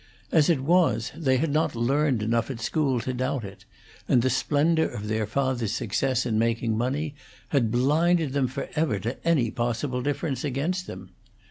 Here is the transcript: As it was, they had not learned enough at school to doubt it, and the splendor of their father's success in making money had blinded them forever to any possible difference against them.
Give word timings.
As 0.31 0.49
it 0.49 0.61
was, 0.61 1.11
they 1.15 1.37
had 1.37 1.51
not 1.51 1.75
learned 1.75 2.23
enough 2.23 2.49
at 2.49 2.59
school 2.59 2.99
to 3.01 3.13
doubt 3.13 3.43
it, 3.43 3.65
and 4.07 4.23
the 4.23 4.31
splendor 4.31 4.89
of 4.89 5.07
their 5.07 5.27
father's 5.27 5.73
success 5.73 6.25
in 6.25 6.39
making 6.39 6.75
money 6.75 7.13
had 7.49 7.69
blinded 7.69 8.33
them 8.33 8.47
forever 8.47 8.97
to 8.97 9.23
any 9.27 9.51
possible 9.51 10.01
difference 10.01 10.43
against 10.43 10.87
them. 10.87 11.11